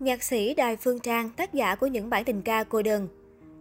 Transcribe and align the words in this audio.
Nhạc 0.00 0.22
sĩ 0.22 0.54
Đài 0.54 0.76
Phương 0.76 1.00
Trang, 1.00 1.30
tác 1.36 1.54
giả 1.54 1.74
của 1.74 1.86
những 1.86 2.10
bản 2.10 2.24
tình 2.24 2.42
ca 2.42 2.64
cô 2.64 2.82
đơn. 2.82 3.08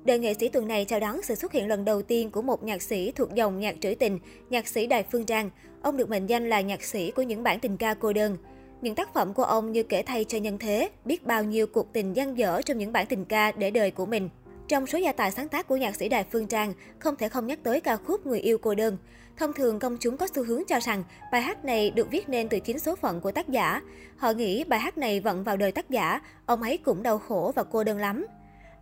Đời 0.06 0.20
nghệ 0.20 0.34
sĩ 0.34 0.50
tuần 0.50 0.68
này 0.68 0.86
chào 0.86 1.00
đón 1.00 1.22
sự 1.22 1.36
xuất 1.36 1.52
hiện 1.52 1.68
lần 1.68 1.86
đầu 1.86 2.02
tiên 2.02 2.32
của 2.32 2.42
một 2.42 2.64
nhạc 2.64 2.82
sĩ 2.82 3.12
thuộc 3.12 3.34
dòng 3.34 3.60
nhạc 3.60 3.76
trữ 3.82 3.96
tình, 4.00 4.20
nhạc 4.50 4.68
sĩ 4.68 4.88
Đài 4.88 5.04
Phương 5.12 5.26
Trang. 5.26 5.50
Ông 5.82 5.98
được 5.98 6.10
mệnh 6.10 6.26
danh 6.26 6.50
là 6.50 6.62
nhạc 6.62 6.84
sĩ 6.84 7.12
của 7.12 7.22
những 7.22 7.44
bản 7.44 7.60
tình 7.60 7.78
ca 7.78 7.94
cô 7.94 8.14
đơn. 8.14 8.38
Những 8.82 8.96
tác 8.96 9.14
phẩm 9.14 9.34
của 9.34 9.44
ông 9.44 9.72
như 9.72 9.84
kể 9.84 10.04
thay 10.04 10.24
cho 10.24 10.38
nhân 10.38 10.58
thế, 10.58 10.90
biết 11.06 11.26
bao 11.26 11.44
nhiêu 11.44 11.68
cuộc 11.68 11.94
tình 11.94 12.14
gian 12.14 12.38
dở 12.38 12.62
trong 12.62 12.78
những 12.78 12.92
bản 12.92 13.06
tình 13.06 13.26
ca 13.26 13.52
để 13.52 13.72
đời 13.72 13.92
của 13.92 14.06
mình. 14.06 14.30
Trong 14.68 14.88
số 14.88 14.98
gia 14.98 15.12
tài 15.12 15.32
sáng 15.32 15.48
tác 15.48 15.68
của 15.68 15.78
nhạc 15.78 15.96
sĩ 15.96 16.10
Đài 16.10 16.26
Phương 16.32 16.48
Trang, 16.48 16.74
không 17.00 17.16
thể 17.16 17.30
không 17.30 17.48
nhắc 17.48 17.60
tới 17.64 17.82
ca 17.82 17.98
khúc 17.98 18.26
Người 18.26 18.40
yêu 18.40 18.58
cô 18.58 18.76
đơn. 18.76 18.98
Thông 19.38 19.54
thường 19.54 19.80
công 19.80 19.98
chúng 20.00 20.18
có 20.18 20.28
xu 20.36 20.44
hướng 20.44 20.64
cho 20.68 20.80
rằng 20.80 21.04
bài 21.32 21.42
hát 21.42 21.66
này 21.66 21.90
được 21.90 22.12
viết 22.12 22.30
nên 22.30 22.50
từ 22.50 22.60
chính 22.60 22.80
số 22.80 22.96
phận 22.96 23.22
của 23.22 23.32
tác 23.32 23.50
giả. 23.50 23.82
Họ 24.18 24.32
nghĩ 24.32 24.64
bài 24.64 24.80
hát 24.80 24.98
này 24.98 25.20
vận 25.20 25.44
vào 25.44 25.58
đời 25.58 25.72
tác 25.72 25.90
giả, 25.90 26.22
ông 26.46 26.62
ấy 26.62 26.78
cũng 26.78 27.04
đau 27.04 27.18
khổ 27.20 27.52
và 27.56 27.64
cô 27.64 27.84
đơn 27.84 27.98
lắm. 27.98 28.26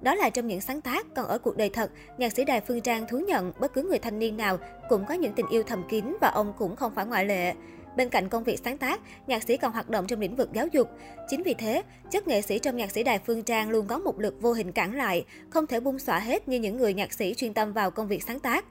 Đó 0.02 0.16
là 0.16 0.30
trong 0.30 0.48
những 0.48 0.62
sáng 0.62 0.82
tác, 0.82 1.06
còn 1.16 1.28
ở 1.28 1.38
cuộc 1.38 1.58
đời 1.58 1.70
thật, 1.70 1.92
nhạc 2.18 2.34
sĩ 2.34 2.44
Đài 2.44 2.62
Phương 2.62 2.82
Trang 2.82 3.08
thú 3.08 3.18
nhận 3.28 3.52
bất 3.60 3.74
cứ 3.74 3.84
người 3.84 4.00
thanh 4.00 4.20
niên 4.20 4.38
nào 4.38 4.58
cũng 4.90 5.06
có 5.06 5.14
những 5.14 5.34
tình 5.34 5.50
yêu 5.50 5.64
thầm 5.64 5.84
kín 5.90 6.18
và 6.22 6.32
ông 6.34 6.54
cũng 6.58 6.76
không 6.76 6.96
phải 6.96 7.06
ngoại 7.06 7.26
lệ. 7.26 7.54
Bên 7.96 8.10
cạnh 8.10 8.30
công 8.30 8.44
việc 8.44 8.60
sáng 8.64 8.78
tác, 8.78 9.02
nhạc 9.28 9.44
sĩ 9.44 9.58
còn 9.58 9.72
hoạt 9.72 9.90
động 9.90 10.08
trong 10.08 10.20
lĩnh 10.20 10.36
vực 10.36 10.50
giáo 10.54 10.68
dục. 10.68 10.90
Chính 11.30 11.44
vì 11.44 11.54
thế, 11.54 11.84
chất 12.12 12.28
nghệ 12.28 12.42
sĩ 12.42 12.60
trong 12.60 12.78
nhạc 12.78 12.92
sĩ 12.92 13.04
Đài 13.04 13.20
Phương 13.20 13.44
Trang 13.44 13.70
luôn 13.70 13.88
có 13.88 14.00
một 14.00 14.20
lực 14.20 14.42
vô 14.42 14.54
hình 14.54 14.72
cản 14.72 14.96
lại, 14.96 15.26
không 15.50 15.68
thể 15.68 15.80
bung 15.80 16.00
xõa 16.00 16.20
hết 16.20 16.48
như 16.48 16.60
những 16.60 16.78
người 16.78 16.94
nhạc 16.94 17.14
sĩ 17.14 17.34
chuyên 17.34 17.54
tâm 17.54 17.74
vào 17.74 17.92
công 17.92 18.08
việc 18.08 18.24
sáng 18.24 18.40
tác. 18.40 18.66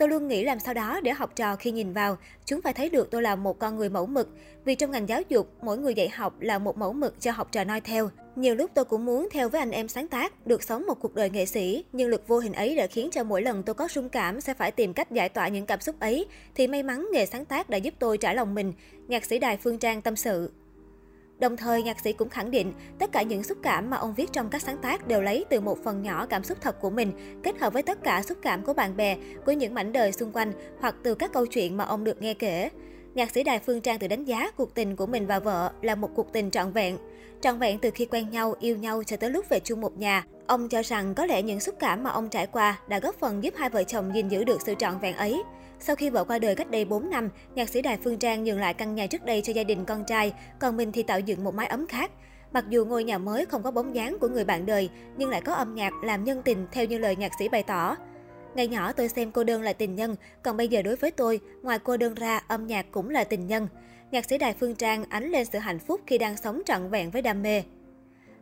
Tôi 0.00 0.08
luôn 0.08 0.28
nghĩ 0.28 0.44
làm 0.44 0.60
sao 0.60 0.74
đó 0.74 1.00
để 1.00 1.12
học 1.12 1.36
trò 1.36 1.56
khi 1.56 1.70
nhìn 1.70 1.92
vào, 1.92 2.16
chúng 2.44 2.62
phải 2.62 2.72
thấy 2.72 2.88
được 2.88 3.10
tôi 3.10 3.22
là 3.22 3.36
một 3.36 3.58
con 3.58 3.76
người 3.76 3.88
mẫu 3.88 4.06
mực. 4.06 4.28
Vì 4.64 4.74
trong 4.74 4.90
ngành 4.90 5.08
giáo 5.08 5.22
dục, 5.28 5.52
mỗi 5.62 5.78
người 5.78 5.94
dạy 5.94 6.08
học 6.08 6.40
là 6.40 6.58
một 6.58 6.76
mẫu 6.78 6.92
mực 6.92 7.20
cho 7.20 7.30
học 7.30 7.48
trò 7.52 7.64
noi 7.64 7.80
theo. 7.80 8.10
Nhiều 8.36 8.54
lúc 8.54 8.70
tôi 8.74 8.84
cũng 8.84 9.04
muốn 9.04 9.28
theo 9.32 9.48
với 9.48 9.58
anh 9.58 9.70
em 9.70 9.88
sáng 9.88 10.08
tác, 10.08 10.46
được 10.46 10.62
sống 10.62 10.86
một 10.86 10.94
cuộc 11.00 11.14
đời 11.14 11.30
nghệ 11.30 11.46
sĩ, 11.46 11.84
nhưng 11.92 12.08
lực 12.08 12.28
vô 12.28 12.38
hình 12.38 12.52
ấy 12.52 12.76
đã 12.76 12.86
khiến 12.86 13.10
cho 13.12 13.24
mỗi 13.24 13.42
lần 13.42 13.62
tôi 13.62 13.74
có 13.74 13.88
rung 13.90 14.08
cảm 14.08 14.40
sẽ 14.40 14.54
phải 14.54 14.70
tìm 14.70 14.92
cách 14.92 15.10
giải 15.10 15.28
tỏa 15.28 15.48
những 15.48 15.66
cảm 15.66 15.80
xúc 15.80 16.00
ấy, 16.00 16.26
thì 16.54 16.66
may 16.66 16.82
mắn 16.82 17.08
nghề 17.12 17.26
sáng 17.26 17.44
tác 17.44 17.70
đã 17.70 17.78
giúp 17.78 17.94
tôi 17.98 18.18
trả 18.18 18.32
lòng 18.32 18.54
mình, 18.54 18.72
nhạc 19.08 19.24
sĩ 19.24 19.38
Đài 19.38 19.56
Phương 19.56 19.78
Trang 19.78 20.02
tâm 20.02 20.16
sự. 20.16 20.50
Đồng 21.40 21.56
thời, 21.56 21.82
nhạc 21.82 22.00
sĩ 22.00 22.12
cũng 22.12 22.28
khẳng 22.28 22.50
định 22.50 22.72
tất 22.98 23.12
cả 23.12 23.22
những 23.22 23.42
xúc 23.42 23.58
cảm 23.62 23.90
mà 23.90 23.96
ông 23.96 24.14
viết 24.14 24.32
trong 24.32 24.50
các 24.50 24.62
sáng 24.62 24.78
tác 24.78 25.08
đều 25.08 25.22
lấy 25.22 25.44
từ 25.50 25.60
một 25.60 25.78
phần 25.84 26.02
nhỏ 26.02 26.26
cảm 26.26 26.44
xúc 26.44 26.58
thật 26.60 26.80
của 26.80 26.90
mình, 26.90 27.40
kết 27.42 27.58
hợp 27.58 27.72
với 27.72 27.82
tất 27.82 28.02
cả 28.02 28.22
xúc 28.22 28.38
cảm 28.42 28.62
của 28.62 28.74
bạn 28.74 28.96
bè, 28.96 29.16
của 29.46 29.52
những 29.52 29.74
mảnh 29.74 29.92
đời 29.92 30.12
xung 30.12 30.32
quanh 30.32 30.52
hoặc 30.80 30.94
từ 31.02 31.14
các 31.14 31.32
câu 31.32 31.46
chuyện 31.46 31.76
mà 31.76 31.84
ông 31.84 32.04
được 32.04 32.22
nghe 32.22 32.34
kể. 32.34 32.70
Nhạc 33.14 33.30
sĩ 33.30 33.42
Đài 33.42 33.58
Phương 33.58 33.80
Trang 33.80 33.98
tự 33.98 34.08
đánh 34.08 34.24
giá 34.24 34.50
cuộc 34.56 34.74
tình 34.74 34.96
của 34.96 35.06
mình 35.06 35.26
và 35.26 35.38
vợ 35.38 35.72
là 35.82 35.94
một 35.94 36.10
cuộc 36.14 36.32
tình 36.32 36.50
trọn 36.50 36.72
vẹn. 36.72 36.98
Trọn 37.40 37.58
vẹn 37.58 37.78
từ 37.78 37.90
khi 37.94 38.04
quen 38.04 38.30
nhau, 38.30 38.54
yêu 38.60 38.76
nhau 38.76 39.02
cho 39.04 39.16
tới 39.16 39.30
lúc 39.30 39.48
về 39.48 39.60
chung 39.60 39.80
một 39.80 39.98
nhà. 39.98 40.24
Ông 40.46 40.68
cho 40.68 40.82
rằng 40.82 41.14
có 41.14 41.26
lẽ 41.26 41.42
những 41.42 41.60
xúc 41.60 41.74
cảm 41.78 42.02
mà 42.02 42.10
ông 42.10 42.28
trải 42.28 42.46
qua 42.46 42.78
đã 42.88 42.98
góp 42.98 43.14
phần 43.14 43.44
giúp 43.44 43.54
hai 43.56 43.70
vợ 43.70 43.84
chồng 43.84 44.14
gìn 44.14 44.28
giữ 44.28 44.44
được 44.44 44.60
sự 44.66 44.74
trọn 44.78 44.98
vẹn 44.98 45.16
ấy. 45.16 45.42
Sau 45.80 45.96
khi 45.96 46.10
vợ 46.10 46.24
qua 46.24 46.38
đời 46.38 46.54
cách 46.54 46.70
đây 46.70 46.84
4 46.84 47.10
năm, 47.10 47.28
nhạc 47.54 47.68
sĩ 47.68 47.82
Đài 47.82 47.98
Phương 48.04 48.18
Trang 48.18 48.44
nhường 48.44 48.60
lại 48.60 48.74
căn 48.74 48.94
nhà 48.94 49.06
trước 49.06 49.24
đây 49.24 49.42
cho 49.42 49.52
gia 49.52 49.64
đình 49.64 49.84
con 49.84 50.04
trai, 50.04 50.32
còn 50.58 50.76
mình 50.76 50.92
thì 50.92 51.02
tạo 51.02 51.20
dựng 51.20 51.44
một 51.44 51.54
mái 51.54 51.66
ấm 51.66 51.86
khác. 51.86 52.10
Mặc 52.52 52.64
dù 52.68 52.84
ngôi 52.84 53.04
nhà 53.04 53.18
mới 53.18 53.46
không 53.46 53.62
có 53.62 53.70
bóng 53.70 53.94
dáng 53.94 54.18
của 54.20 54.28
người 54.28 54.44
bạn 54.44 54.66
đời, 54.66 54.90
nhưng 55.16 55.30
lại 55.30 55.40
có 55.40 55.52
âm 55.52 55.74
nhạc 55.74 55.92
làm 56.04 56.24
nhân 56.24 56.42
tình 56.42 56.66
theo 56.72 56.84
như 56.84 56.98
lời 56.98 57.16
nhạc 57.16 57.32
sĩ 57.38 57.48
bày 57.48 57.62
tỏ. 57.62 57.96
Ngày 58.54 58.68
nhỏ 58.68 58.92
tôi 58.92 59.08
xem 59.08 59.32
cô 59.32 59.44
đơn 59.44 59.62
là 59.62 59.72
tình 59.72 59.94
nhân, 59.94 60.16
còn 60.42 60.56
bây 60.56 60.68
giờ 60.68 60.82
đối 60.82 60.96
với 60.96 61.10
tôi, 61.10 61.40
ngoài 61.62 61.78
cô 61.84 61.96
đơn 61.96 62.14
ra, 62.14 62.40
âm 62.48 62.66
nhạc 62.66 62.86
cũng 62.90 63.10
là 63.10 63.24
tình 63.24 63.46
nhân. 63.46 63.68
Nhạc 64.10 64.24
sĩ 64.24 64.38
Đài 64.38 64.54
Phương 64.60 64.74
Trang 64.74 65.04
ánh 65.08 65.30
lên 65.30 65.44
sự 65.44 65.58
hạnh 65.58 65.78
phúc 65.78 66.00
khi 66.06 66.18
đang 66.18 66.36
sống 66.36 66.62
trọn 66.66 66.90
vẹn 66.90 67.10
với 67.10 67.22
đam 67.22 67.42
mê. 67.42 67.62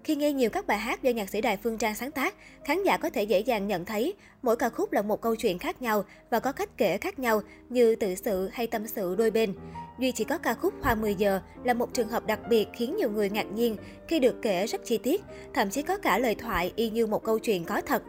Khi 0.09 0.17
nghe 0.17 0.33
nhiều 0.33 0.51
các 0.51 0.67
bài 0.67 0.79
hát 0.79 1.03
do 1.03 1.11
nhạc 1.11 1.31
sĩ 1.31 1.41
Đài 1.41 1.57
Phương 1.57 1.79
Trang 1.79 1.95
sáng 1.95 2.11
tác, 2.11 2.35
khán 2.65 2.83
giả 2.83 2.97
có 2.97 3.11
thể 3.11 3.23
dễ 3.23 3.41
dàng 3.41 3.67
nhận 3.67 3.85
thấy 3.85 4.15
mỗi 4.43 4.57
ca 4.57 4.69
khúc 4.69 4.93
là 4.93 5.03
một 5.03 5.21
câu 5.21 5.37
chuyện 5.37 5.59
khác 5.59 5.83
nhau 5.83 6.05
và 6.31 6.41
có 6.41 6.53
cách 6.53 6.71
kể 6.77 6.99
khác 6.99 7.19
nhau 7.19 7.41
như 7.69 7.97
tự 7.97 8.15
sự 8.15 8.49
hay 8.53 8.67
tâm 8.67 8.87
sự 8.87 9.15
đôi 9.15 9.31
bên. 9.31 9.55
Duy 9.99 10.13
chỉ 10.13 10.25
có 10.25 10.39
ca 10.39 10.55
khúc 10.55 10.75
Hoa 10.83 10.95
10 10.95 11.15
giờ 11.15 11.41
là 11.65 11.75
một 11.75 11.95
trường 11.95 12.09
hợp 12.09 12.27
đặc 12.27 12.41
biệt 12.49 12.67
khiến 12.77 12.97
nhiều 12.97 13.11
người 13.11 13.31
ngạc 13.31 13.47
nhiên 13.53 13.77
khi 14.09 14.21
được 14.21 14.43
kể 14.43 14.67
rất 14.67 14.81
chi 14.85 14.99
tiết, 14.99 15.23
thậm 15.55 15.71
chí 15.71 15.83
có 15.83 15.99
cả 15.99 16.19
lời 16.19 16.35
thoại 16.35 16.73
y 16.77 16.91
như 16.91 17.07
một 17.07 17.25
câu 17.25 17.39
chuyện 17.39 17.65
có 17.65 17.81
thật. 17.81 18.03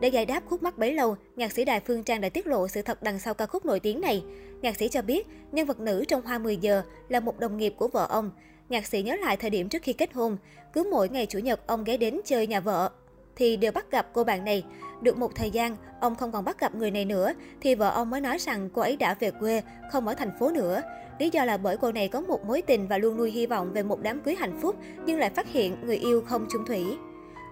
Để 0.00 0.08
giải 0.08 0.26
đáp 0.26 0.42
khúc 0.46 0.62
mắc 0.62 0.78
bấy 0.78 0.92
lâu, 0.92 1.16
nhạc 1.36 1.52
sĩ 1.52 1.64
Đài 1.64 1.80
Phương 1.80 2.02
Trang 2.02 2.20
đã 2.20 2.28
tiết 2.28 2.46
lộ 2.46 2.68
sự 2.68 2.82
thật 2.82 3.02
đằng 3.02 3.18
sau 3.18 3.34
ca 3.34 3.46
khúc 3.46 3.64
nổi 3.64 3.80
tiếng 3.80 4.00
này. 4.00 4.24
Nhạc 4.62 4.76
sĩ 4.76 4.88
cho 4.88 5.02
biết, 5.02 5.26
nhân 5.52 5.66
vật 5.66 5.80
nữ 5.80 6.04
trong 6.08 6.22
Hoa 6.22 6.38
10 6.38 6.56
giờ 6.56 6.82
là 7.08 7.20
một 7.20 7.40
đồng 7.40 7.56
nghiệp 7.56 7.74
của 7.76 7.88
vợ 7.88 8.06
ông. 8.10 8.30
Nhạc 8.68 8.86
sĩ 8.86 9.02
nhớ 9.02 9.16
lại 9.16 9.36
thời 9.36 9.50
điểm 9.50 9.68
trước 9.68 9.82
khi 9.82 9.92
kết 9.92 10.12
hôn, 10.12 10.36
cứ 10.72 10.88
mỗi 10.90 11.08
ngày 11.08 11.26
chủ 11.26 11.38
nhật 11.38 11.66
ông 11.66 11.84
ghé 11.84 11.96
đến 11.96 12.20
chơi 12.24 12.46
nhà 12.46 12.60
vợ 12.60 12.90
thì 13.36 13.56
đều 13.56 13.72
bắt 13.72 13.90
gặp 13.90 14.08
cô 14.12 14.24
bạn 14.24 14.44
này. 14.44 14.64
Được 15.02 15.16
một 15.18 15.34
thời 15.34 15.50
gian, 15.50 15.76
ông 16.00 16.16
không 16.16 16.32
còn 16.32 16.44
bắt 16.44 16.60
gặp 16.60 16.74
người 16.74 16.90
này 16.90 17.04
nữa, 17.04 17.32
thì 17.60 17.74
vợ 17.74 17.90
ông 17.90 18.10
mới 18.10 18.20
nói 18.20 18.38
rằng 18.38 18.70
cô 18.74 18.82
ấy 18.82 18.96
đã 18.96 19.14
về 19.14 19.30
quê, 19.30 19.62
không 19.92 20.08
ở 20.08 20.14
thành 20.14 20.30
phố 20.38 20.50
nữa. 20.50 20.82
Lý 21.18 21.30
do 21.32 21.44
là 21.44 21.56
bởi 21.56 21.76
cô 21.76 21.92
này 21.92 22.08
có 22.08 22.20
một 22.20 22.44
mối 22.44 22.62
tình 22.62 22.88
và 22.88 22.98
luôn 22.98 23.16
nuôi 23.16 23.30
hy 23.30 23.46
vọng 23.46 23.72
về 23.72 23.82
một 23.82 24.02
đám 24.02 24.20
cưới 24.20 24.34
hạnh 24.34 24.58
phúc, 24.60 24.76
nhưng 25.06 25.18
lại 25.18 25.30
phát 25.30 25.52
hiện 25.52 25.76
người 25.86 25.96
yêu 25.96 26.22
không 26.26 26.46
chung 26.50 26.64
thủy. 26.66 26.84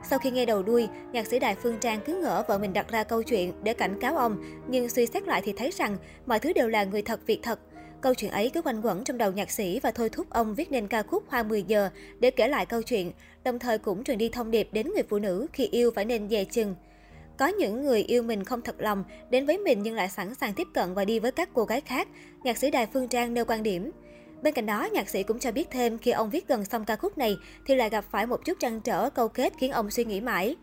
Sau 0.08 0.18
khi 0.18 0.30
nghe 0.30 0.46
đầu 0.46 0.62
đuôi, 0.62 0.88
nhạc 1.12 1.26
sĩ 1.26 1.38
Đài 1.38 1.54
Phương 1.54 1.78
Trang 1.80 2.00
cứ 2.06 2.14
ngỡ 2.14 2.42
vợ 2.48 2.58
mình 2.58 2.72
đặt 2.72 2.88
ra 2.88 3.04
câu 3.04 3.22
chuyện 3.22 3.52
để 3.62 3.74
cảnh 3.74 4.00
cáo 4.00 4.16
ông, 4.16 4.44
nhưng 4.68 4.88
suy 4.88 5.06
xét 5.06 5.28
lại 5.28 5.42
thì 5.44 5.52
thấy 5.52 5.70
rằng 5.70 5.96
mọi 6.26 6.38
thứ 6.38 6.52
đều 6.52 6.68
là 6.68 6.84
người 6.84 7.02
thật 7.02 7.20
việc 7.26 7.40
thật. 7.42 7.58
Câu 8.00 8.14
chuyện 8.14 8.30
ấy 8.30 8.50
cứ 8.50 8.62
quanh 8.62 8.80
quẩn 8.80 9.04
trong 9.04 9.18
đầu 9.18 9.32
nhạc 9.32 9.50
sĩ 9.50 9.80
và 9.80 9.90
thôi 9.90 10.08
thúc 10.08 10.30
ông 10.30 10.54
viết 10.54 10.72
nên 10.72 10.88
ca 10.88 11.02
khúc 11.02 11.24
Hoa 11.28 11.42
10 11.42 11.62
giờ 11.62 11.90
để 12.20 12.30
kể 12.30 12.48
lại 12.48 12.66
câu 12.66 12.82
chuyện, 12.82 13.12
đồng 13.44 13.58
thời 13.58 13.78
cũng 13.78 14.04
truyền 14.04 14.18
đi 14.18 14.28
thông 14.28 14.50
điệp 14.50 14.68
đến 14.72 14.88
người 14.94 15.02
phụ 15.08 15.18
nữ 15.18 15.46
khi 15.52 15.66
yêu 15.66 15.90
phải 15.94 16.04
nên 16.04 16.28
dè 16.28 16.44
chừng. 16.44 16.74
Có 17.38 17.46
những 17.46 17.82
người 17.82 18.02
yêu 18.02 18.22
mình 18.22 18.44
không 18.44 18.62
thật 18.62 18.76
lòng, 18.78 19.04
đến 19.30 19.46
với 19.46 19.58
mình 19.58 19.82
nhưng 19.82 19.94
lại 19.94 20.08
sẵn 20.08 20.34
sàng 20.34 20.54
tiếp 20.54 20.66
cận 20.74 20.94
và 20.94 21.04
đi 21.04 21.18
với 21.18 21.32
các 21.32 21.48
cô 21.54 21.64
gái 21.64 21.80
khác, 21.80 22.08
nhạc 22.44 22.58
sĩ 22.58 22.70
Đài 22.70 22.86
Phương 22.86 23.08
Trang 23.08 23.34
nêu 23.34 23.44
quan 23.44 23.62
điểm. 23.62 23.90
Bên 24.42 24.54
cạnh 24.54 24.66
đó, 24.66 24.88
nhạc 24.92 25.08
sĩ 25.08 25.22
cũng 25.22 25.38
cho 25.38 25.52
biết 25.52 25.70
thêm 25.70 25.98
khi 25.98 26.10
ông 26.10 26.30
viết 26.30 26.48
gần 26.48 26.64
xong 26.64 26.84
ca 26.84 26.96
khúc 26.96 27.18
này 27.18 27.36
thì 27.66 27.74
lại 27.74 27.90
gặp 27.90 28.04
phải 28.10 28.26
một 28.26 28.44
chút 28.44 28.58
trăn 28.60 28.80
trở 28.80 29.10
câu 29.10 29.28
kết 29.28 29.52
khiến 29.58 29.72
ông 29.72 29.90
suy 29.90 30.04
nghĩ 30.04 30.20
mãi. 30.20 30.56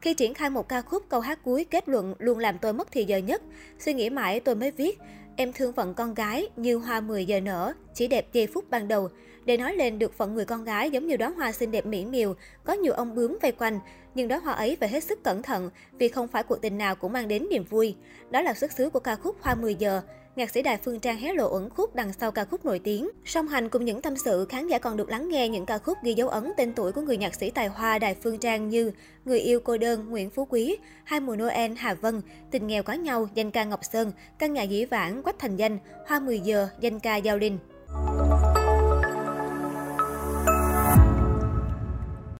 Khi 0.00 0.14
triển 0.14 0.34
khai 0.34 0.50
một 0.50 0.68
ca 0.68 0.82
khúc, 0.82 1.08
câu 1.08 1.20
hát 1.20 1.38
cuối 1.44 1.64
kết 1.64 1.88
luận 1.88 2.14
luôn 2.18 2.38
làm 2.38 2.58
tôi 2.58 2.72
mất 2.72 2.88
thì 2.92 3.04
giờ 3.04 3.18
nhất. 3.18 3.42
Suy 3.78 3.94
nghĩ 3.94 4.10
mãi 4.10 4.40
tôi 4.40 4.54
mới 4.54 4.70
viết, 4.70 4.98
em 5.36 5.52
thương 5.52 5.72
phận 5.72 5.94
con 5.94 6.14
gái 6.14 6.48
như 6.56 6.76
hoa 6.76 7.00
10 7.00 7.26
giờ 7.26 7.40
nở, 7.40 7.72
chỉ 7.94 8.06
đẹp 8.08 8.26
giây 8.32 8.46
phút 8.46 8.70
ban 8.70 8.88
đầu. 8.88 9.08
Để 9.44 9.56
nói 9.56 9.74
lên 9.74 9.98
được 9.98 10.14
phận 10.14 10.34
người 10.34 10.44
con 10.44 10.64
gái 10.64 10.90
giống 10.90 11.06
như 11.06 11.16
đóa 11.16 11.28
hoa 11.28 11.52
xinh 11.52 11.70
đẹp 11.70 11.86
mỹ 11.86 12.04
miều, 12.04 12.34
có 12.64 12.72
nhiều 12.72 12.92
ông 12.92 13.14
bướm 13.14 13.38
vây 13.42 13.52
quanh, 13.52 13.80
nhưng 14.14 14.28
đóa 14.28 14.38
hoa 14.38 14.52
ấy 14.52 14.76
phải 14.80 14.88
hết 14.88 15.04
sức 15.04 15.22
cẩn 15.22 15.42
thận 15.42 15.70
vì 15.98 16.08
không 16.08 16.28
phải 16.28 16.42
cuộc 16.42 16.62
tình 16.62 16.78
nào 16.78 16.94
cũng 16.94 17.12
mang 17.12 17.28
đến 17.28 17.46
niềm 17.50 17.64
vui. 17.64 17.96
Đó 18.30 18.42
là 18.42 18.54
xuất 18.54 18.72
xứ 18.72 18.90
của 18.90 19.00
ca 19.00 19.16
khúc 19.16 19.36
Hoa 19.40 19.54
10 19.54 19.74
giờ 19.74 20.02
nhạc 20.36 20.50
sĩ 20.50 20.62
Đài 20.62 20.76
Phương 20.76 21.00
Trang 21.00 21.18
hé 21.18 21.32
lộ 21.32 21.50
ẩn 21.50 21.70
khúc 21.70 21.94
đằng 21.94 22.12
sau 22.12 22.30
ca 22.30 22.44
khúc 22.44 22.64
nổi 22.64 22.78
tiếng. 22.78 23.10
Song 23.24 23.48
hành 23.48 23.68
cùng 23.68 23.84
những 23.84 24.02
tâm 24.02 24.16
sự, 24.16 24.46
khán 24.48 24.66
giả 24.66 24.78
còn 24.78 24.96
được 24.96 25.10
lắng 25.10 25.28
nghe 25.28 25.48
những 25.48 25.66
ca 25.66 25.78
khúc 25.78 25.98
ghi 26.02 26.14
dấu 26.14 26.28
ấn 26.28 26.52
tên 26.56 26.72
tuổi 26.72 26.92
của 26.92 27.00
người 27.00 27.16
nhạc 27.16 27.34
sĩ 27.34 27.50
tài 27.50 27.68
hoa 27.68 27.98
Đài 27.98 28.14
Phương 28.14 28.38
Trang 28.38 28.68
như 28.68 28.92
Người 29.24 29.40
yêu 29.40 29.60
cô 29.60 29.78
đơn 29.78 30.10
Nguyễn 30.10 30.30
Phú 30.30 30.46
Quý, 30.50 30.76
Hai 31.04 31.20
mùa 31.20 31.36
Noel 31.36 31.72
Hà 31.76 31.94
Vân, 31.94 32.22
Tình 32.50 32.66
nghèo 32.66 32.82
có 32.82 32.92
nhau 32.92 33.28
danh 33.34 33.50
ca 33.50 33.64
Ngọc 33.64 33.80
Sơn, 33.92 34.12
Căn 34.38 34.52
nhà 34.52 34.62
dĩ 34.62 34.84
vãng 34.84 35.22
Quách 35.22 35.38
Thành 35.38 35.56
Danh, 35.56 35.78
Hoa 36.06 36.20
10 36.20 36.40
giờ 36.40 36.68
danh 36.80 37.00
ca 37.00 37.16
Giao 37.16 37.38
Linh. 37.38 37.58